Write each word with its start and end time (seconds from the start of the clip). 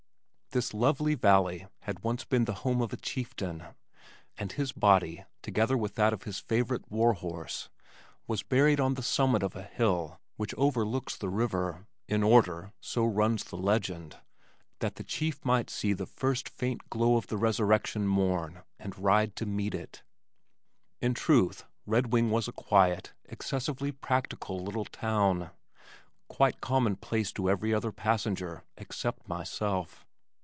This 0.53 0.73
lovely 0.73 1.15
valley 1.15 1.67
had 1.83 2.03
once 2.03 2.25
been 2.25 2.43
the 2.43 2.55
home 2.65 2.81
of 2.81 2.91
a 2.91 2.97
chieftain, 2.97 3.67
and 4.37 4.51
his 4.51 4.73
body, 4.73 5.23
together 5.41 5.77
with 5.77 5.95
that 5.95 6.11
of 6.11 6.23
his 6.23 6.39
favorite 6.39 6.91
warhorse, 6.91 7.69
was 8.27 8.43
buried 8.43 8.77
on 8.77 8.95
the 8.95 9.01
summit 9.01 9.43
of 9.43 9.55
a 9.55 9.63
hill 9.63 10.19
which 10.35 10.53
overlooks 10.55 11.15
the 11.15 11.29
river, 11.29 11.87
"in 12.09 12.21
order" 12.21 12.73
(so 12.81 13.05
runs 13.05 13.45
the 13.45 13.55
legend) 13.55 14.17
"that 14.79 14.95
the 14.95 15.05
chief 15.05 15.45
might 15.45 15.69
see 15.69 15.93
the 15.93 16.05
first 16.05 16.49
faint 16.49 16.89
glow 16.89 17.15
of 17.15 17.27
the 17.27 17.37
resurrection 17.37 18.05
morn 18.05 18.61
and 18.77 18.99
ride 18.99 19.37
to 19.37 19.45
meet 19.45 19.73
it." 19.73 20.03
In 20.99 21.13
truth 21.13 21.63
Redwing 21.85 22.29
was 22.29 22.49
a 22.49 22.51
quiet, 22.51 23.13
excessively 23.23 23.93
practical 23.93 24.59
little 24.61 24.83
town, 24.83 25.51
quite 26.27 26.59
commonplace 26.59 27.31
to 27.31 27.49
every 27.49 27.73
other 27.73 27.93
passenger, 27.93 28.65
except 28.75 29.29
myself. 29.29 30.05